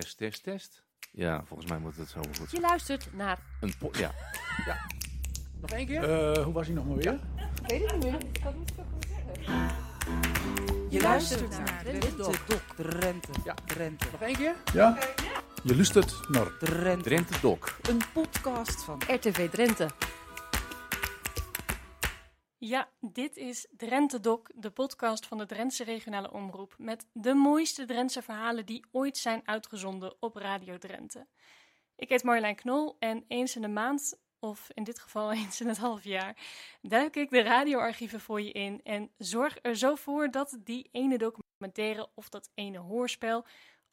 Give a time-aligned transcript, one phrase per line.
[0.00, 0.82] Test, test, test.
[1.12, 3.38] Ja, volgens mij moet het zo goed Je luistert naar...
[3.60, 4.10] Een po- ja.
[4.66, 4.86] ja.
[5.60, 6.02] Nog één keer?
[6.02, 7.20] Eh, hoe was hij nog maar weer?
[7.66, 8.18] Weet ik niet meer.
[10.90, 12.36] Je luistert naar de Dok.
[12.76, 13.32] Drenthe.
[13.44, 13.54] Ja.
[13.64, 14.06] Drenthe.
[14.12, 14.54] Nog één keer?
[14.72, 14.98] Ja?
[15.62, 17.02] Je luistert naar Drenthe.
[17.02, 17.58] Drenthe Doc.
[17.82, 19.88] Een podcast van RTV Drenthe.
[22.66, 26.74] Ja, dit is Drenthe Doc, de podcast van de Drentse regionale omroep.
[26.78, 31.26] Met de mooiste Drentse verhalen die ooit zijn uitgezonden op Radio Drenthe.
[31.96, 35.68] Ik heet Marjolein Knol en eens in de maand, of in dit geval eens in
[35.68, 36.36] het half jaar,
[36.82, 38.80] duik ik de radioarchieven voor je in.
[38.82, 43.44] En zorg er zo voor dat die ene documentaire of dat ene hoorspel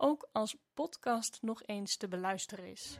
[0.00, 2.98] ook als podcast nog eens te beluisteren is.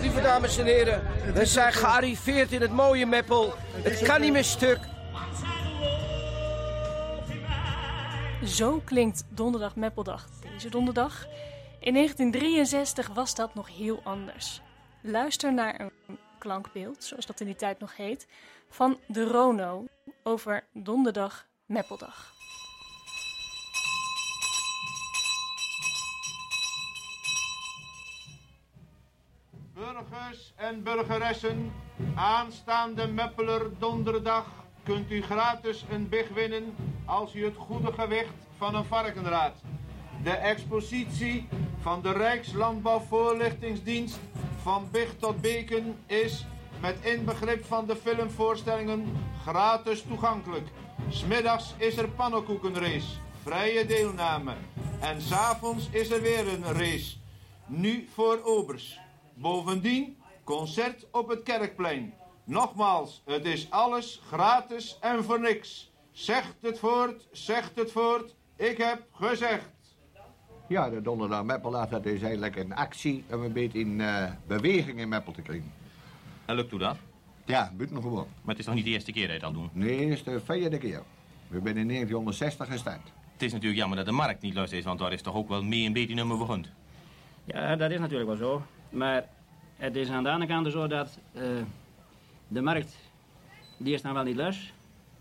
[0.00, 1.02] Lieve dames en heren,
[1.34, 3.52] we zijn gearriveerd in het mooie Meppel.
[3.82, 4.78] Het kan niet meer stuk.
[8.44, 11.26] Zo klinkt Donderdag Meppeldag deze donderdag.
[11.80, 14.60] In 1963 was dat nog heel anders.
[15.02, 18.26] Luister naar een klankbeeld, zoals dat in die tijd nog heet,
[18.68, 19.86] van de Rono
[20.22, 22.32] over Donderdag Meppeldag.
[29.94, 31.72] Burgers en burgeressen,
[32.14, 34.46] aanstaande Meppeler donderdag
[34.82, 39.60] kunt u gratis een big winnen als u het goede gewicht van een varken raadt.
[40.22, 41.48] De expositie
[41.80, 44.18] van de Rijkslandbouwvoorlichtingsdienst
[44.62, 46.46] van Big tot Beken is
[46.80, 50.68] met inbegrip van de filmvoorstellingen gratis toegankelijk.
[51.08, 54.54] Smiddags is er pannenkoekenrace, vrije deelname.
[55.00, 57.16] En s'avonds is er weer een race.
[57.66, 59.02] Nu voor obers.
[59.34, 62.14] Bovendien, concert op het Kerkplein.
[62.44, 65.92] Nogmaals, het is alles gratis en voor niks.
[66.10, 68.34] Zegt het voort, zegt het voort.
[68.56, 69.70] Ik heb gezegd.
[70.68, 74.98] Ja, de donderdag Meppelaar, dat is eigenlijk een actie om een beetje in eh, beweging
[74.98, 75.72] in Meppel te krijgen.
[76.44, 76.96] En lukt u dat?
[77.44, 78.26] Ja, buitengewoon.
[78.42, 79.74] Maar het is nog niet de eerste keer dat je het al doet.
[79.74, 81.02] Nee, het is de vierde keer.
[81.48, 83.12] We zijn in 1960 gestart.
[83.32, 85.48] Het is natuurlijk jammer dat de markt niet luistert, is, want daar is toch ook
[85.48, 86.70] wel mee een beetje nummer begonnen.
[87.44, 88.62] Ja, dat is natuurlijk wel zo.
[88.94, 89.24] Maar
[89.76, 91.42] het is aan de andere kant zo dat eh,
[92.48, 92.96] de markt,
[93.76, 94.72] die is dan wel niet los.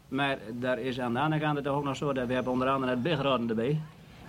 [0.08, 2.70] Maar daar is aan de andere kant het ook nog zo dat we hebben onder
[2.70, 3.80] andere het bigraden erbij.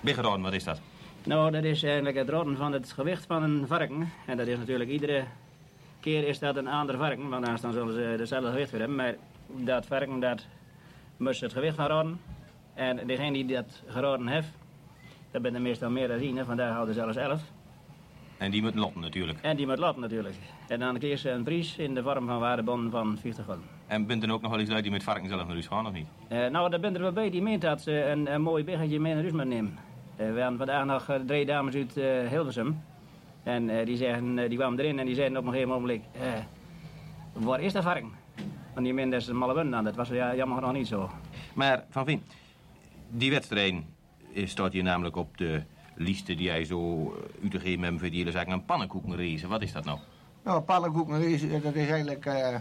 [0.00, 0.80] Biggeraden, wat is dat?
[1.24, 4.12] Nou, dat is eigenlijk het roden van het gewicht van een varken.
[4.26, 5.24] En dat is natuurlijk iedere
[6.00, 8.96] keer is dat een ander varken, want anders dan zullen ze dezelfde gewicht weer hebben.
[8.96, 9.14] Maar
[9.46, 10.46] dat varken, dat
[11.16, 12.20] moest het gewicht van roden.
[12.74, 14.48] En degene die dat geroden heeft,
[15.30, 17.42] dat ben er meestal meer dan één, hè, vandaag houden zelfs elf.
[18.38, 19.38] En die moet lotten natuurlijk.
[19.42, 20.34] En die moet laten natuurlijk.
[20.68, 23.64] En dan ze een prijs in de vorm van waardebonnen van 40 gulden.
[23.86, 25.86] En bent er ook nog wel eens lui die met varken zelf naar huis gaan,
[25.86, 26.06] of niet?
[26.28, 29.00] Eh, nou, daar ben er wel bij die meent dat ze een, een mooi biggetje
[29.00, 29.78] mee naar huis moet nemen.
[30.16, 32.82] Eh, we hadden vandaag nog eh, drie dames uit eh, Hilversum.
[33.42, 36.02] En die, zeggen, die kwamen erin en die zeiden op een gegeven moment...
[37.32, 38.12] waar is dat varken?
[38.74, 39.84] Want die meenden dat ze een malle aan.
[39.84, 41.10] Dat was ja, jammer nog niet zo.
[41.54, 42.22] Maar, Van Veen,
[43.10, 43.74] die wedstrijd
[44.44, 45.62] staat hier namelijk op de
[45.94, 49.46] lijsten die jij zo eh, uit te geven hebt voor die hele zaak een pannenkoekenrace.
[49.46, 49.98] Wat is dat nou?
[50.44, 52.26] Nou, pannenkoeken, is, dat is eigenlijk...
[52.26, 52.54] eh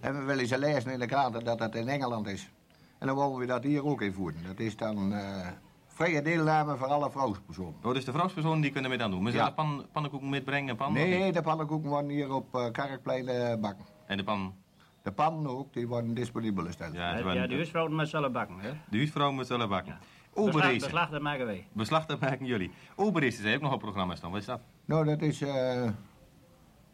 [0.00, 2.50] hebben we wel eens gelezen in de kranten dat dat in Engeland is.
[2.98, 4.40] En dan willen we dat hier ook invoeren.
[4.46, 5.48] Dat is dan eh,
[5.86, 7.74] vrije deelname voor alle vrouwspersonen.
[7.82, 9.22] Oh, dus de vrouwspersonen die kunnen met aan doen.
[9.22, 9.44] Maar ze Ja.
[9.44, 9.50] ja.
[9.50, 10.92] pan, pannenkoeken metbrengen, pan?
[10.92, 13.84] Nee, de pannenkoeken worden hier op eh Kerkplein eh, bakken.
[14.06, 14.54] En de pan...
[15.02, 16.94] De pannen ook, die worden disponibel gesteld.
[16.94, 18.58] Ja, Ja, de huisvrouwen met zelf bakken.
[18.58, 18.70] Hè?
[18.90, 19.98] de huisvrouw moet zelf bakken.
[20.34, 20.78] Oberrace.
[20.78, 21.66] beslag, dat maken wij.
[21.72, 22.70] Beslag, dat maken jullie.
[22.96, 24.30] Oberrace is ook nog op programma staan.
[24.30, 24.60] Wat is dat?
[24.84, 25.40] Nou, dat is...
[25.42, 25.90] eh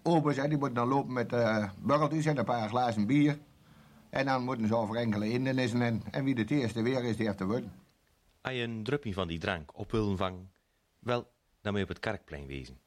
[0.03, 3.39] obers, hè, die moeten dan lopen met eh burgeltjes en een paar glazen bier.
[4.11, 5.83] En dan moeten ze over enkele hindernissen.
[5.83, 7.73] En, en wie het eerste weer is, die heeft te worden.
[8.41, 10.51] Als je een druppie van die drank op wil vangen,
[10.99, 11.31] wel,
[11.63, 12.79] dan moet je op het Kerkplein wezen.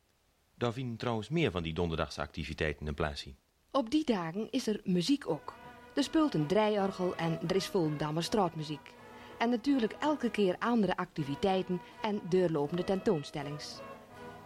[0.56, 3.36] Daar vinden trouwens meer van die donderdagse activiteiten een plaats in.
[3.72, 5.54] Op die dagen is er muziek ook.
[5.96, 8.94] Er speelt een draaiorgel en er is Volendamse straatmuziek.
[9.38, 13.82] En natuurlijk elke keer andere activiteiten en deurlopende tentoonstellings.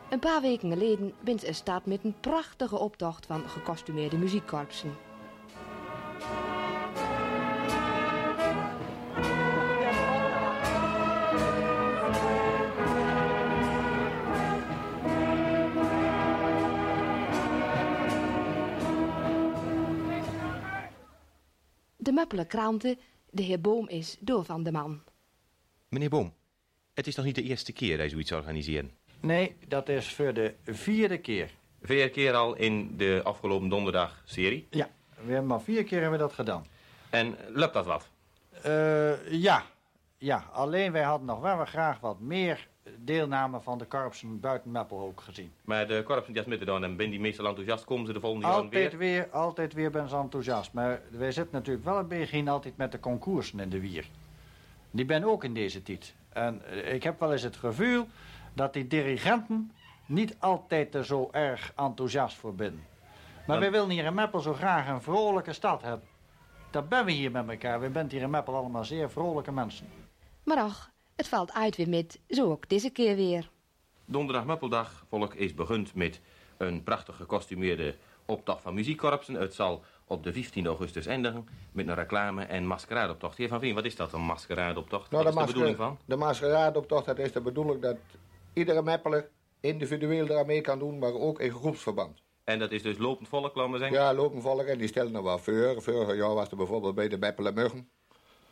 [0.09, 4.95] Een paar weken geleden bent een stad met een prachtige optocht van gekostumeerde muziekkorpsen.
[22.07, 22.97] De Meppele kranten,
[23.37, 25.01] de heer Boom is door van de man.
[25.89, 26.33] Meneer Boom,
[26.93, 28.91] het is nog niet de eerste keer dat je zoiets organiseren.
[29.19, 31.51] Nee, dat is voor de vierde keer.
[31.81, 34.67] Vier keer al in de afgelopen donderdag serie.
[34.69, 34.89] Ja,
[35.23, 36.65] we hebben maar vier keer hebben we dat gedaan.
[37.09, 38.09] En lukt dat wat?
[38.61, 39.65] Eh, ja.
[40.17, 42.67] ja, alleen wij hadden nog wel graag wat meer
[42.97, 45.51] deelname van de korpsen buiten Meppel ook gezien.
[45.61, 48.19] Maar de korpsen die als midden dan en ben die meestal enthousiast, komen ze de
[48.19, 48.99] volgende jaren Altijd weer.
[48.99, 50.73] weer, altijd weer ben ze enthousiast.
[50.73, 54.05] Maar wij zitten natuurlijk wel een beetje in altijd met de concoursen in de wier.
[54.91, 56.13] Die ben ook in deze tijd.
[56.29, 58.07] En eh, ik heb wel eens het gevoel
[58.53, 59.71] dat die dirigenten
[60.05, 62.85] niet altijd er zo erg enthousiast voor zijn.
[63.47, 66.07] Maar wij willen hier in Meppel zo graag een vrolijke stad hebben.
[66.71, 67.79] Dat ben we hier met elkaar.
[67.79, 69.87] We zijn hier in Meppel allemaal zeer vrolijke mensen.
[70.43, 73.49] Maar ach, het valt uit weer met, zo ook deze keer weer.
[74.05, 76.21] Donderdag Meppeldag, volk, is begund met
[76.57, 79.33] een prachtig gekostumeerde optocht van muziekkorpsen.
[79.33, 83.37] Het zal op de 15 augustus eindigen met een reclame- en maskeradeoptocht.
[83.37, 85.11] Heer Van Veen, wat is dat, een maskeradeoptocht?
[85.11, 85.97] Nou, wat is de masker- bedoeling van?
[86.05, 87.97] De maskeradoptocht, dat is de bedoeling dat
[88.53, 89.29] iedere meppeler
[89.59, 92.21] individueel eraan mee kan doen, maar ook in groepsverband.
[92.43, 93.97] En dat is dus lopend volk, laten we zeggen?
[93.97, 95.81] Ja, lopen volk en die stellen er wel voor.
[95.81, 97.89] Vorig jaar was er bijvoorbeeld bij de Meppelen Muggen.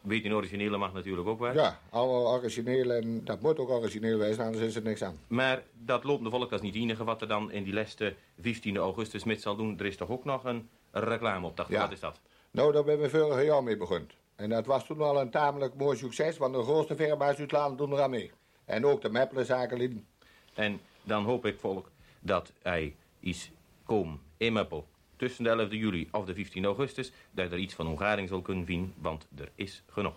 [0.05, 1.53] Weet in originele mag natuurlijk ook wel.
[1.53, 5.19] Ja, allemaal origineel en dat moet ook origineel wezen, anders is er niks aan.
[5.27, 8.15] Maar dat lopende volk, dat is niet het enige wat er dan in die laatste
[8.41, 9.79] 15 augustus met zal doen.
[9.79, 11.69] Er is toch ook nog een reclameoptocht?
[11.69, 11.81] Ja.
[11.81, 12.19] Wat is dat?
[12.51, 14.09] Nou, daar ben we vorig jaar mee begonnen.
[14.35, 17.77] En dat was toen al een tamelijk mooi succes, want de grootste firma's uit Land
[17.77, 18.31] doen eraan mee.
[18.65, 20.05] En ook de Meppelen zakenlieden.
[20.53, 23.51] En dan hoop ik, volk, dat hij iets
[23.83, 27.87] komt in Meppel tussen de 11 juli of de 15 augustus, dat er iets van
[27.87, 30.15] omgaring zal kunnen vinden, want er is genoeg.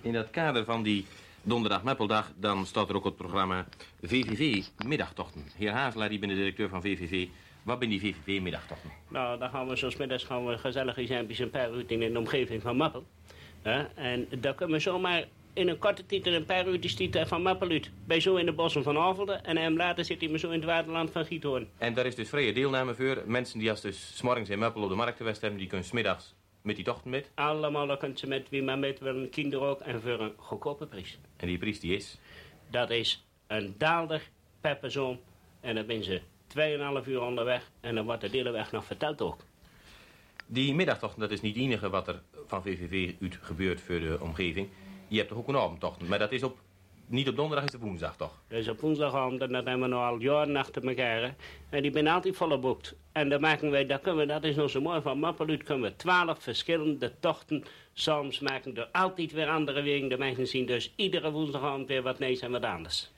[0.00, 1.06] In het kader van die
[1.42, 3.66] donderdag Meppeldag, dan staat er ook het programma
[4.02, 5.44] VVV Middagtochten.
[5.56, 7.28] Heer Hazelaar, die ben de directeur van VVV.
[7.62, 8.90] Wat ben die VVV Middagtochten?
[9.08, 12.12] Nou, dan gaan we zo 's middags gaan we gezellig eens een paar uur in
[12.12, 13.06] de omgeving van Mappel.
[13.94, 15.24] En daar kunnen we zomaar
[15.56, 17.90] in een korte in een paar uur, die stiet van Mappel uit.
[18.04, 20.58] Bij zo in de bossen van Avelden en hem later zit hij me zo in
[20.58, 21.68] het waterland van Giethoorn.
[21.78, 23.22] En daar is dus vrije deelname voor.
[23.26, 25.86] Mensen die als dus 's morgens in Meppel op de markt geweest hebben, die kunnen
[25.86, 27.30] 's middags met die tochten met.
[27.34, 30.86] Allemaal dan kunt ze met wie maar met willen, kinderen ook en voor een goedkope
[30.86, 31.18] prijs.
[31.36, 32.18] En die prijs die is?
[32.70, 34.22] Dat is een daalder
[34.60, 35.18] per persoon
[35.60, 36.20] en dan ben ze
[37.02, 39.40] 2,5 uur onderweg en dan wordt de hele weg nog verteld ook.
[40.46, 44.18] Die middagtochten, dat is niet het enige wat er van VVV uit gebeurt voor de
[44.20, 44.68] omgeving.
[45.08, 46.58] Je hebt toch ook een avondtocht, maar dat is op,
[47.06, 48.42] niet op donderdag, is het woensdag toch?
[48.48, 51.34] Dus op woensdagavond, en dat hebben we nu al jaren achter elkaar.
[51.70, 52.94] En die ben altijd volle boekt.
[53.12, 55.90] En dan maken wij, dat, kunnen we, dat is nog zo mooi van Mappeluut, kunnen
[55.90, 58.76] we twaalf verschillende tochten soms maken.
[58.76, 60.08] Er altijd weer andere wegen.
[60.08, 63.10] De mensen zien dus iedere woensdagavond weer wat neus en wat anders.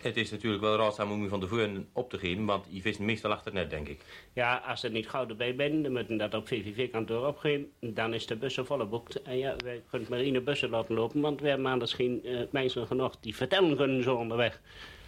[0.00, 2.98] Het is natuurlijk wel raadzaam om u van tevoren op te geven, want je vist
[2.98, 4.00] meestal achter het net, denk ik.
[4.32, 7.70] Ja, als er niet gauw erbij bent, dan moeten we dat op VVV-kantoor opgeven.
[7.80, 9.22] Dan is de bussen volle boekt.
[9.22, 12.24] En ja, wij kunnen maar in de bussen laten lopen, want we hebben anders geen
[12.24, 14.60] eh, mensen genoeg die vertellen kunnen zo onderweg.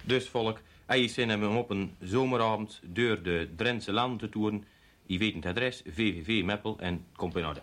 [0.05, 4.29] Dus volk, als je zin hebt om op een zomeravond door de Drentse landen te
[4.29, 4.65] toeren,
[5.07, 7.63] je weet het adres, VVV Meppel en komt in orde.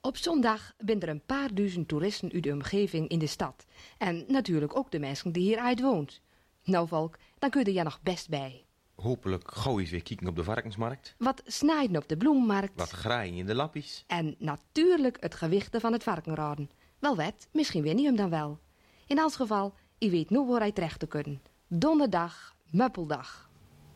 [0.00, 3.66] Op zondag zijn er een paar duizend toeristen uit de omgeving in de stad.
[3.98, 6.22] En natuurlijk ook de mensen die hier uit woont.
[6.64, 8.64] Nou, Volk, dan kun je er ja nog best bij.
[8.94, 11.14] Hopelijk gauw eens weer kijken op de varkensmarkt.
[11.18, 12.72] Wat snijden op de bloemmarkt.
[12.76, 14.04] Wat graaien in de lappies.
[14.06, 16.70] En natuurlijk het gewichten van het varkenraden.
[16.98, 18.58] Wel wet, misschien win je hem dan wel.
[19.06, 21.42] In alles geval, je weet nu waar hij terecht te kunnen.
[21.68, 23.50] Donderdag, Muppeldag.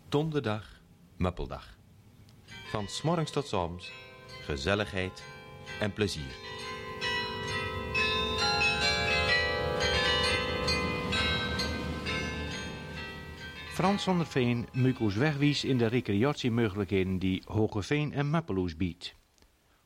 [0.09, 0.81] Donderdag,
[1.17, 1.76] Muppeldag.
[2.70, 3.93] Van smorgens tot 's avonds,
[4.43, 5.23] gezelligheid
[5.81, 6.57] en plezier.
[13.79, 19.15] Frans van der Veen maakt ons wegwies in de recreatiemogelijkheden die Hogeveen en Mappeloes biedt.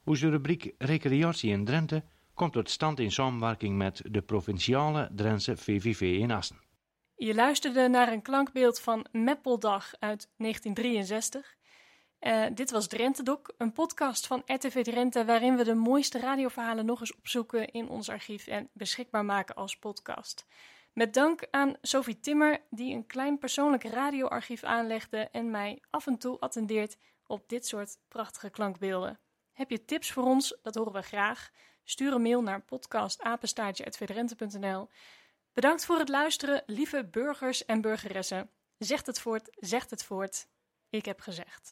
[0.04, 6.00] Onze rubriek Recreatie in Drenthe komt tot stand in samenwerking met de provinciale Drentse VVV
[6.00, 6.60] in Assen.
[7.16, 11.56] Je luisterde naar een klankbeeld van Meppeldag uit 1963.
[12.18, 17.00] Eh, dit was Drentedok, een podcast van RTV Drenthe waarin we de mooiste radioverhalen nog
[17.00, 20.46] eens opzoeken in ons archief en beschikbaar maken als podcast.
[20.92, 26.18] Met dank aan Sophie Timmer, die een klein persoonlijk radioarchief aanlegde en mij af en
[26.18, 26.96] toe attendeert
[27.26, 29.20] op dit soort prachtige klankbeelden.
[29.52, 30.58] Heb je tips voor ons?
[30.62, 31.50] Dat horen we graag.
[31.84, 34.88] Stuur een mail naar podcastapenstaartje.verdrenthe.nl.
[35.52, 38.50] Bedankt voor het luisteren, lieve burgers en burgeressen.
[38.78, 40.48] Zegt het voort, zegt het voort.
[40.90, 41.70] Ik heb gezegd.